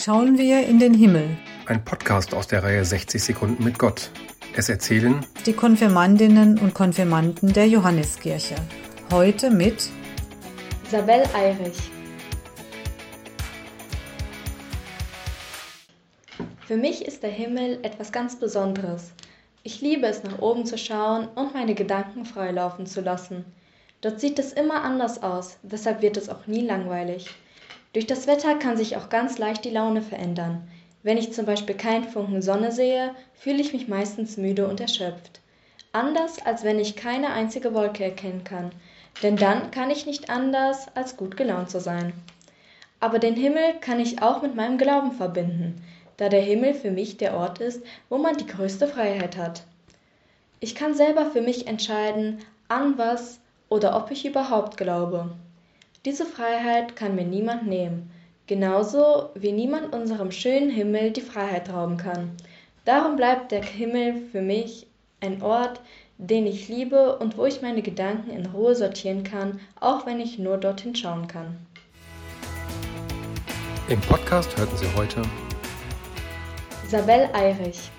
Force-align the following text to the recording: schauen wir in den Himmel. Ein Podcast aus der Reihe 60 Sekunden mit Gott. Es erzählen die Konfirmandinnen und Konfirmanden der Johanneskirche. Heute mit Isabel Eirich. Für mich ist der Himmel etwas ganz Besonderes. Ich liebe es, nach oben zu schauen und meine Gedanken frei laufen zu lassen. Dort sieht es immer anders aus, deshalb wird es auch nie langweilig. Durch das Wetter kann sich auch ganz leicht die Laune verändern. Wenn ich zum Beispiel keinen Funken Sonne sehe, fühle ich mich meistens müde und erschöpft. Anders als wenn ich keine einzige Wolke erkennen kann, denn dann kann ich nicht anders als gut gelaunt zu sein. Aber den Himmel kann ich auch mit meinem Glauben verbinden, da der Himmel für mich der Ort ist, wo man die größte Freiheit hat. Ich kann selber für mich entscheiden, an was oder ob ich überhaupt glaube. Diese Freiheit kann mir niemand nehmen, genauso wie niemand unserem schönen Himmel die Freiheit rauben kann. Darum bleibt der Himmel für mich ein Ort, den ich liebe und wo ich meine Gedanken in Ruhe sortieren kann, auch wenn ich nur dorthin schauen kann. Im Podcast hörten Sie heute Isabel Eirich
schauen 0.00 0.38
wir 0.38 0.66
in 0.66 0.78
den 0.78 0.94
Himmel. 0.94 1.36
Ein 1.66 1.84
Podcast 1.84 2.32
aus 2.32 2.46
der 2.46 2.62
Reihe 2.62 2.82
60 2.82 3.22
Sekunden 3.22 3.62
mit 3.62 3.78
Gott. 3.78 4.10
Es 4.56 4.70
erzählen 4.70 5.26
die 5.44 5.52
Konfirmandinnen 5.52 6.58
und 6.58 6.72
Konfirmanden 6.72 7.52
der 7.52 7.68
Johanneskirche. 7.68 8.54
Heute 9.12 9.50
mit 9.50 9.90
Isabel 10.86 11.22
Eirich. 11.34 11.76
Für 16.66 16.78
mich 16.78 17.04
ist 17.04 17.22
der 17.22 17.30
Himmel 17.30 17.80
etwas 17.82 18.10
ganz 18.10 18.36
Besonderes. 18.36 19.12
Ich 19.64 19.82
liebe 19.82 20.06
es, 20.06 20.22
nach 20.22 20.38
oben 20.38 20.64
zu 20.64 20.78
schauen 20.78 21.28
und 21.34 21.52
meine 21.52 21.74
Gedanken 21.74 22.24
frei 22.24 22.52
laufen 22.52 22.86
zu 22.86 23.02
lassen. 23.02 23.44
Dort 24.00 24.18
sieht 24.18 24.38
es 24.38 24.54
immer 24.54 24.82
anders 24.82 25.22
aus, 25.22 25.58
deshalb 25.62 26.00
wird 26.00 26.16
es 26.16 26.30
auch 26.30 26.46
nie 26.46 26.62
langweilig. 26.64 27.28
Durch 27.92 28.06
das 28.06 28.26
Wetter 28.26 28.54
kann 28.54 28.76
sich 28.76 28.96
auch 28.96 29.08
ganz 29.08 29.38
leicht 29.38 29.64
die 29.64 29.70
Laune 29.70 30.00
verändern. 30.00 30.68
Wenn 31.02 31.18
ich 31.18 31.32
zum 31.32 31.44
Beispiel 31.44 31.76
keinen 31.76 32.04
Funken 32.04 32.40
Sonne 32.40 32.70
sehe, 32.70 33.14
fühle 33.34 33.60
ich 33.60 33.72
mich 33.72 33.88
meistens 33.88 34.36
müde 34.36 34.68
und 34.68 34.80
erschöpft. 34.80 35.40
Anders 35.92 36.44
als 36.44 36.62
wenn 36.62 36.78
ich 36.78 36.94
keine 36.94 37.30
einzige 37.30 37.74
Wolke 37.74 38.04
erkennen 38.04 38.44
kann, 38.44 38.70
denn 39.24 39.36
dann 39.36 39.72
kann 39.72 39.90
ich 39.90 40.06
nicht 40.06 40.30
anders 40.30 40.86
als 40.94 41.16
gut 41.16 41.36
gelaunt 41.36 41.68
zu 41.68 41.80
sein. 41.80 42.12
Aber 43.00 43.18
den 43.18 43.34
Himmel 43.34 43.74
kann 43.80 43.98
ich 43.98 44.22
auch 44.22 44.40
mit 44.42 44.54
meinem 44.54 44.78
Glauben 44.78 45.10
verbinden, 45.10 45.82
da 46.16 46.28
der 46.28 46.42
Himmel 46.42 46.74
für 46.74 46.92
mich 46.92 47.16
der 47.16 47.34
Ort 47.34 47.58
ist, 47.58 47.82
wo 48.08 48.18
man 48.18 48.36
die 48.36 48.46
größte 48.46 48.86
Freiheit 48.86 49.36
hat. 49.36 49.64
Ich 50.60 50.74
kann 50.76 50.94
selber 50.94 51.26
für 51.26 51.40
mich 51.40 51.66
entscheiden, 51.66 52.38
an 52.68 52.98
was 52.98 53.40
oder 53.68 53.96
ob 53.96 54.10
ich 54.12 54.26
überhaupt 54.26 54.76
glaube. 54.76 55.32
Diese 56.06 56.24
Freiheit 56.24 56.96
kann 56.96 57.14
mir 57.14 57.26
niemand 57.26 57.66
nehmen, 57.66 58.10
genauso 58.46 59.28
wie 59.34 59.52
niemand 59.52 59.92
unserem 59.92 60.30
schönen 60.30 60.70
Himmel 60.70 61.10
die 61.10 61.20
Freiheit 61.20 61.70
rauben 61.70 61.98
kann. 61.98 62.30
Darum 62.86 63.16
bleibt 63.16 63.52
der 63.52 63.62
Himmel 63.62 64.14
für 64.32 64.40
mich 64.40 64.86
ein 65.20 65.42
Ort, 65.42 65.82
den 66.16 66.46
ich 66.46 66.68
liebe 66.68 67.18
und 67.18 67.36
wo 67.36 67.44
ich 67.44 67.60
meine 67.60 67.82
Gedanken 67.82 68.30
in 68.30 68.46
Ruhe 68.46 68.74
sortieren 68.74 69.24
kann, 69.24 69.60
auch 69.78 70.06
wenn 70.06 70.20
ich 70.20 70.38
nur 70.38 70.56
dorthin 70.56 70.96
schauen 70.96 71.26
kann. 71.26 71.58
Im 73.90 74.00
Podcast 74.00 74.56
hörten 74.56 74.78
Sie 74.78 74.86
heute 74.96 75.20
Isabel 76.86 77.28
Eirich 77.34 77.90